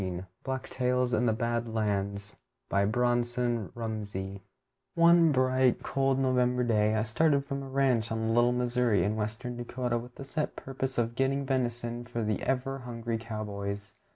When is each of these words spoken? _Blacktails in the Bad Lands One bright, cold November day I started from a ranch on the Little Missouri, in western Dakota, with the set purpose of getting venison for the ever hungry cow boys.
_Blacktails 0.43 1.15
in 1.15 1.27
the 1.27 1.31
Bad 1.31 1.71
Lands 1.75 2.35
One 4.95 5.31
bright, 5.31 5.83
cold 5.83 6.17
November 6.17 6.63
day 6.63 6.95
I 6.95 7.03
started 7.03 7.45
from 7.45 7.61
a 7.61 7.69
ranch 7.69 8.11
on 8.11 8.21
the 8.29 8.33
Little 8.33 8.51
Missouri, 8.51 9.03
in 9.03 9.15
western 9.15 9.57
Dakota, 9.57 9.99
with 9.99 10.15
the 10.15 10.25
set 10.25 10.55
purpose 10.55 10.97
of 10.97 11.13
getting 11.13 11.45
venison 11.45 12.05
for 12.05 12.23
the 12.23 12.41
ever 12.41 12.79
hungry 12.79 13.19
cow 13.19 13.43
boys. 13.43 13.93